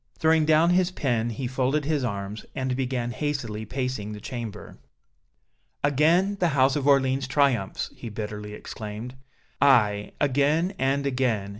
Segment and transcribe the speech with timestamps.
[0.17, 4.79] Throwing down his pen, he folded his arms, and began hastily pacing the chamber.
[5.83, 9.13] "Again the House of Orléans triumphs!" he bitterly exclaimed.
[9.61, 11.49] "Aye, again and again!